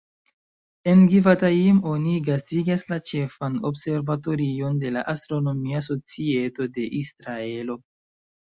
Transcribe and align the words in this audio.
En 0.93 1.01
Givatajim 1.11 1.81
oni 1.91 2.15
gastigas 2.29 2.87
la 2.93 2.99
ĉefan 3.11 3.59
observatorion 3.71 4.81
de 4.87 4.95
la 4.97 5.07
Astronomia 5.15 5.85
Societo 5.91 6.71
de 6.81 6.91
Israelo. 7.05 7.81